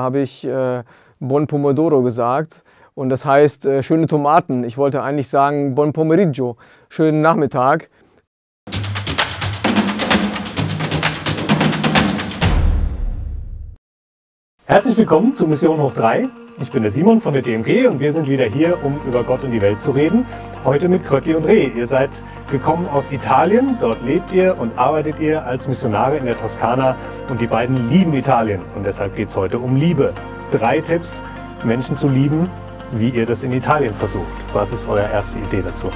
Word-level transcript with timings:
habe 0.00 0.20
ich 0.20 0.46
äh, 0.46 0.82
Buon 1.18 1.46
Pomodoro 1.46 2.02
gesagt. 2.02 2.64
Und 2.94 3.08
das 3.08 3.24
heißt 3.24 3.66
äh, 3.66 3.82
schöne 3.82 4.06
Tomaten. 4.06 4.64
Ich 4.64 4.76
wollte 4.76 5.02
eigentlich 5.02 5.28
sagen 5.28 5.74
Buon 5.74 5.92
Pomeriggio, 5.92 6.56
schönen 6.88 7.20
Nachmittag. 7.22 7.88
Herzlich 14.64 14.96
willkommen 14.96 15.34
zu 15.34 15.46
Mission 15.46 15.80
Hoch 15.80 15.94
3. 15.94 16.28
Ich 16.58 16.70
bin 16.70 16.82
der 16.82 16.90
Simon 16.90 17.20
von 17.20 17.32
der 17.32 17.42
DMG 17.42 17.86
und 17.86 18.00
wir 18.00 18.12
sind 18.12 18.28
wieder 18.28 18.44
hier, 18.44 18.82
um 18.84 19.00
über 19.06 19.22
Gott 19.22 19.44
und 19.44 19.52
die 19.52 19.60
Welt 19.60 19.80
zu 19.80 19.92
reden. 19.92 20.26
Heute 20.64 20.88
mit 20.88 21.04
Kröcki 21.04 21.34
und 21.34 21.44
Reh. 21.44 21.68
Ihr 21.68 21.86
seid 21.86 22.10
gekommen 22.50 22.88
aus 22.88 23.10
Italien, 23.12 23.78
dort 23.80 24.02
lebt 24.02 24.32
ihr 24.32 24.58
und 24.58 24.76
arbeitet 24.76 25.20
ihr 25.20 25.46
als 25.46 25.68
Missionare 25.68 26.16
in 26.16 26.26
der 26.26 26.38
Toskana 26.38 26.96
und 27.28 27.40
die 27.40 27.46
beiden 27.46 27.88
lieben 27.88 28.12
Italien 28.14 28.62
und 28.74 28.84
deshalb 28.84 29.16
geht 29.16 29.28
es 29.28 29.36
heute 29.36 29.58
um 29.58 29.76
Liebe. 29.76 30.12
Drei 30.50 30.80
Tipps, 30.80 31.22
Menschen 31.64 31.96
zu 31.96 32.08
lieben, 32.08 32.50
wie 32.92 33.10
ihr 33.10 33.26
das 33.26 33.42
in 33.42 33.52
Italien 33.52 33.94
versucht. 33.94 34.26
Was 34.52 34.72
ist 34.72 34.88
eure 34.88 35.10
erste 35.10 35.38
Idee 35.38 35.62
dazu? 35.62 35.88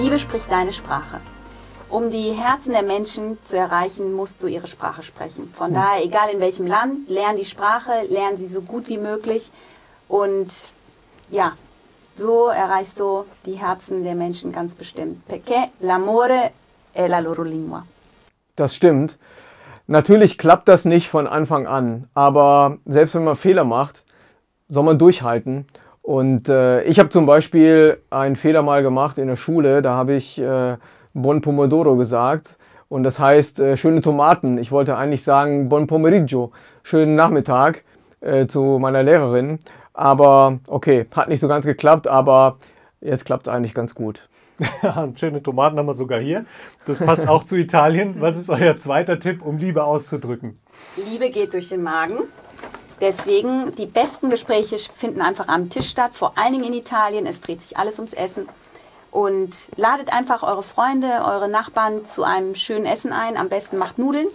Liebe 0.00 0.18
spricht 0.18 0.50
deine 0.50 0.72
Sprache. 0.72 1.20
Um 1.90 2.10
die 2.10 2.32
Herzen 2.32 2.72
der 2.72 2.82
Menschen 2.82 3.36
zu 3.44 3.58
erreichen, 3.58 4.14
musst 4.14 4.42
du 4.42 4.46
ihre 4.46 4.66
Sprache 4.66 5.02
sprechen. 5.02 5.52
Von 5.54 5.74
daher, 5.74 6.02
egal 6.02 6.30
in 6.32 6.40
welchem 6.40 6.66
Land, 6.66 7.10
lern 7.10 7.36
die 7.36 7.44
Sprache, 7.44 7.92
lern 8.08 8.38
sie 8.38 8.46
so 8.46 8.62
gut 8.62 8.88
wie 8.88 8.96
möglich 8.96 9.50
und 10.12 10.70
ja, 11.30 11.52
so 12.18 12.48
erreichst 12.48 13.00
du 13.00 13.24
die 13.46 13.54
Herzen 13.54 14.04
der 14.04 14.14
Menschen 14.14 14.52
ganz 14.52 14.74
bestimmt. 14.74 15.26
Perché 15.26 15.70
l'amore 15.80 16.50
è 16.92 17.08
la 17.08 17.20
loro 17.20 17.42
lingua. 17.42 17.86
Das 18.56 18.74
stimmt. 18.74 19.18
Natürlich 19.86 20.36
klappt 20.36 20.68
das 20.68 20.84
nicht 20.84 21.08
von 21.08 21.26
Anfang 21.26 21.66
an, 21.66 22.08
aber 22.14 22.76
selbst 22.84 23.14
wenn 23.14 23.24
man 23.24 23.36
Fehler 23.36 23.64
macht, 23.64 24.04
soll 24.68 24.84
man 24.84 24.98
durchhalten. 24.98 25.66
Und 26.02 26.48
äh, 26.48 26.82
ich 26.82 26.98
habe 26.98 27.08
zum 27.08 27.24
Beispiel 27.24 27.98
einen 28.10 28.36
Fehler 28.36 28.62
mal 28.62 28.82
gemacht 28.82 29.16
in 29.16 29.28
der 29.28 29.36
Schule, 29.36 29.80
da 29.80 29.94
habe 29.94 30.12
ich 30.12 30.38
äh, 30.38 30.76
Buon 31.14 31.40
Pomodoro 31.40 31.96
gesagt 31.96 32.58
und 32.88 33.02
das 33.02 33.18
heißt 33.18 33.60
äh, 33.60 33.76
schöne 33.78 34.02
Tomaten. 34.02 34.58
Ich 34.58 34.72
wollte 34.72 34.96
eigentlich 34.98 35.24
sagen 35.24 35.70
Buon 35.70 35.86
Pomeriggio, 35.86 36.52
schönen 36.82 37.14
Nachmittag 37.14 37.84
äh, 38.20 38.46
zu 38.46 38.78
meiner 38.78 39.02
Lehrerin. 39.02 39.58
Aber 39.94 40.58
okay, 40.66 41.06
hat 41.12 41.28
nicht 41.28 41.40
so 41.40 41.48
ganz 41.48 41.64
geklappt, 41.64 42.06
aber 42.06 42.58
jetzt 43.00 43.24
klappt 43.24 43.46
es 43.46 43.52
eigentlich 43.52 43.74
ganz 43.74 43.94
gut. 43.94 44.28
schöne 45.16 45.42
Tomaten 45.42 45.78
haben 45.78 45.86
wir 45.86 45.94
sogar 45.94 46.20
hier. 46.20 46.44
Das 46.86 46.98
passt 46.98 47.28
auch 47.28 47.44
zu 47.44 47.56
Italien. 47.56 48.20
Was 48.20 48.36
ist 48.36 48.50
euer 48.50 48.76
zweiter 48.76 49.18
Tipp, 49.18 49.42
um 49.42 49.58
Liebe 49.58 49.84
auszudrücken? 49.84 50.58
Liebe 50.96 51.30
geht 51.30 51.52
durch 51.52 51.68
den 51.68 51.82
Magen. 51.82 52.18
Deswegen, 53.00 53.74
die 53.74 53.86
besten 53.86 54.30
Gespräche 54.30 54.78
finden 54.78 55.22
einfach 55.22 55.48
am 55.48 55.70
Tisch 55.70 55.88
statt, 55.88 56.12
vor 56.14 56.38
allen 56.38 56.52
Dingen 56.52 56.66
in 56.66 56.74
Italien. 56.74 57.26
Es 57.26 57.40
dreht 57.40 57.60
sich 57.60 57.76
alles 57.76 57.98
ums 57.98 58.12
Essen. 58.12 58.48
Und 59.10 59.68
ladet 59.76 60.12
einfach 60.12 60.42
eure 60.42 60.62
Freunde, 60.62 61.08
eure 61.24 61.48
Nachbarn 61.48 62.06
zu 62.06 62.22
einem 62.22 62.54
schönen 62.54 62.86
Essen 62.86 63.12
ein. 63.12 63.36
Am 63.36 63.48
besten 63.48 63.76
macht 63.76 63.98
Nudeln. 63.98 64.28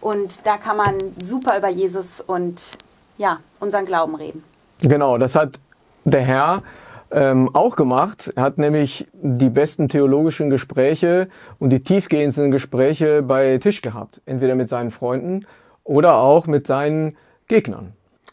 Und 0.00 0.46
da 0.46 0.56
kann 0.56 0.76
man 0.76 0.96
super 1.22 1.58
über 1.58 1.68
Jesus 1.68 2.20
und 2.20 2.78
ja, 3.18 3.40
unseren 3.60 3.86
Glauben 3.86 4.14
reden. 4.14 4.44
Genau, 4.82 5.18
das 5.18 5.34
hat 5.34 5.58
der 6.04 6.22
Herr 6.22 6.62
ähm, 7.10 7.50
auch 7.54 7.76
gemacht. 7.76 8.32
Er 8.36 8.42
hat 8.42 8.58
nämlich 8.58 9.06
die 9.12 9.50
besten 9.50 9.88
theologischen 9.88 10.50
Gespräche 10.50 11.28
und 11.58 11.70
die 11.70 11.82
tiefgehendsten 11.82 12.50
Gespräche 12.50 13.22
bei 13.22 13.58
Tisch 13.58 13.82
gehabt. 13.82 14.22
Entweder 14.26 14.54
mit 14.54 14.68
seinen 14.68 14.90
Freunden 14.90 15.46
oder 15.84 16.16
auch 16.16 16.46
mit 16.46 16.66
seinen 16.66 17.16
Gegnern. 17.48 17.92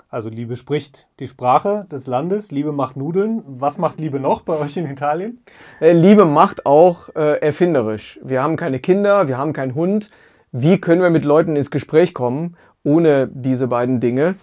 Also 0.10 0.30
Liebe 0.30 0.56
spricht 0.56 1.08
die 1.20 1.28
Sprache 1.28 1.88
des 1.92 2.06
Landes, 2.06 2.52
Liebe 2.52 2.72
macht 2.72 2.98
Nudeln. 2.98 3.42
Was 3.48 3.80
macht 3.80 4.00
Liebe 4.00 4.20
noch 4.20 4.42
bei 4.42 4.60
euch 4.60 4.78
in 4.78 4.86
Italien? 4.86 5.40
Äh, 5.80 5.94
Liebe 5.94 6.26
macht 6.26 6.68
auch 6.68 7.10
äh, 7.16 7.40
erfinderisch. 7.42 8.20
Wir 8.24 8.44
haben 8.44 8.56
keine 8.56 8.80
Kinder, 8.80 9.28
wir 9.28 9.40
haben 9.40 9.54
keinen 9.54 9.74
Hund. 9.74 10.12
Wie 10.52 10.80
können 10.80 11.02
wir 11.02 11.10
mit 11.10 11.26
Leuten 11.26 11.56
ins 11.56 11.72
Gespräch 11.72 12.14
kommen 12.14 12.58
ohne 12.84 13.28
diese 13.28 13.68
beiden 13.68 14.00
Dinge? 14.00 14.36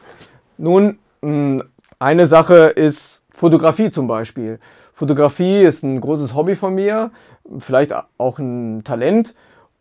Nun, 0.59 0.99
mh, 1.23 1.63
eine 2.01 2.27
Sache 2.27 2.67
ist 2.67 3.25
Fotografie 3.31 3.91
zum 3.91 4.09
Beispiel. 4.09 4.59
Fotografie 4.95 5.63
ist 5.63 5.83
ein 5.83 6.01
großes 6.01 6.35
Hobby 6.35 6.57
von 6.57 6.75
mir, 6.75 7.13
vielleicht 7.59 7.93
auch 8.19 8.39
ein 8.39 8.83
Talent 8.85 9.35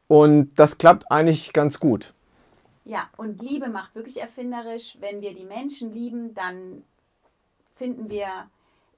und 0.07 0.53
das 0.55 0.77
klappt 0.77 1.11
eigentlich 1.11 1.53
ganz 1.53 1.79
gut. 1.79 2.13
Ja, 2.85 3.09
und 3.17 3.41
Liebe 3.41 3.69
macht 3.69 3.95
wirklich 3.95 4.19
erfinderisch. 4.19 4.97
Wenn 4.99 5.21
wir 5.21 5.33
die 5.33 5.45
Menschen 5.45 5.93
lieben, 5.93 6.33
dann 6.33 6.83
finden 7.75 8.09
wir 8.09 8.27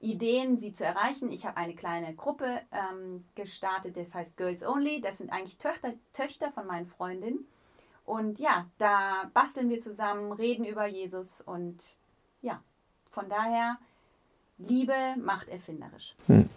Ideen, 0.00 0.58
sie 0.58 0.72
zu 0.72 0.84
erreichen. 0.84 1.30
Ich 1.30 1.46
habe 1.46 1.58
eine 1.58 1.74
kleine 1.74 2.14
Gruppe 2.14 2.60
ähm, 2.72 3.24
gestartet, 3.34 3.96
das 3.96 4.14
heißt 4.14 4.36
Girls 4.36 4.66
Only. 4.66 5.00
Das 5.00 5.18
sind 5.18 5.32
eigentlich 5.32 5.58
Töchter, 5.58 5.92
Töchter 6.12 6.50
von 6.52 6.66
meinen 6.66 6.86
Freundinnen. 6.86 7.46
Und 8.04 8.40
ja, 8.40 8.66
da 8.78 9.30
basteln 9.32 9.70
wir 9.70 9.80
zusammen, 9.80 10.32
reden 10.32 10.64
über 10.64 10.86
Jesus 10.86 11.40
und 11.40 11.96
ja, 12.40 12.60
von 13.12 13.28
daher, 13.28 13.76
Liebe 14.58 14.94
macht 15.22 15.48
erfinderisch. 15.48 16.14
Hm. 16.26 16.48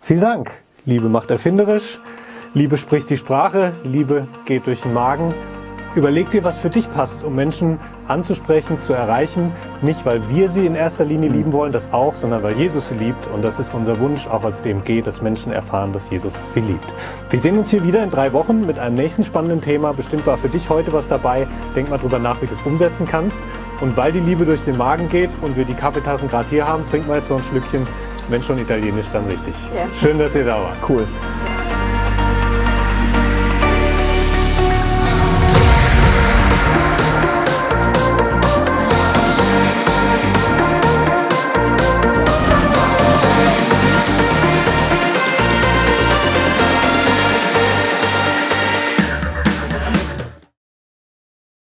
Vielen 0.00 0.20
Dank. 0.20 0.62
Liebe 0.84 1.08
macht 1.08 1.30
erfinderisch. 1.30 2.00
Liebe 2.54 2.76
spricht 2.76 3.10
die 3.10 3.16
Sprache. 3.16 3.74
Liebe 3.82 4.28
geht 4.46 4.66
durch 4.66 4.82
den 4.82 4.94
Magen. 4.94 5.34
Überleg 5.94 6.30
dir, 6.30 6.44
was 6.44 6.58
für 6.58 6.70
dich 6.70 6.88
passt, 6.90 7.24
um 7.24 7.34
Menschen 7.34 7.80
anzusprechen, 8.08 8.80
zu 8.80 8.92
erreichen. 8.92 9.52
Nicht, 9.82 10.04
weil 10.04 10.28
wir 10.28 10.48
sie 10.48 10.66
in 10.66 10.74
erster 10.74 11.04
Linie 11.04 11.30
lieben 11.30 11.52
wollen, 11.52 11.72
das 11.72 11.92
auch, 11.92 12.14
sondern 12.14 12.42
weil 12.42 12.56
Jesus 12.56 12.88
sie 12.88 12.94
liebt. 12.94 13.26
Und 13.28 13.42
das 13.42 13.58
ist 13.58 13.74
unser 13.74 13.98
Wunsch, 14.00 14.26
auch 14.26 14.44
als 14.44 14.62
DMG, 14.62 15.02
dass 15.02 15.22
Menschen 15.22 15.52
erfahren, 15.52 15.92
dass 15.92 16.10
Jesus 16.10 16.52
sie 16.52 16.60
liebt. 16.60 16.86
Wir 17.30 17.40
sehen 17.40 17.58
uns 17.58 17.70
hier 17.70 17.84
wieder 17.84 18.02
in 18.02 18.10
drei 18.10 18.32
Wochen 18.32 18.66
mit 18.66 18.78
einem 18.78 18.96
nächsten 18.96 19.24
spannenden 19.24 19.60
Thema. 19.60 19.92
Bestimmt 19.92 20.26
war 20.26 20.36
für 20.36 20.48
dich 20.48 20.68
heute 20.68 20.92
was 20.92 21.08
dabei. 21.08 21.46
Denk 21.74 21.90
mal 21.90 21.98
drüber 21.98 22.18
nach, 22.18 22.40
wie 22.42 22.46
du 22.46 22.52
es 22.52 22.62
umsetzen 22.62 23.06
kannst. 23.06 23.42
Und 23.80 23.96
weil 23.96 24.12
die 24.12 24.20
Liebe 24.20 24.44
durch 24.44 24.64
den 24.64 24.76
Magen 24.76 25.08
geht 25.08 25.30
und 25.42 25.56
wir 25.56 25.64
die 25.64 25.74
Kaffeetassen 25.74 26.28
gerade 26.28 26.48
hier 26.48 26.66
haben, 26.66 26.86
trinken 26.88 27.08
wir 27.08 27.16
jetzt 27.16 27.30
noch 27.30 27.38
ein 27.38 27.44
Schlückchen. 27.44 27.86
Wenn 28.28 28.42
schon 28.42 28.58
italienisch, 28.58 29.06
dann 29.12 29.24
richtig. 29.26 29.54
Ja. 29.74 29.86
Schön, 30.00 30.18
dass 30.18 30.34
ihr 30.34 30.44
da 30.44 30.60
wart. 30.62 30.76
Cool. 30.86 31.06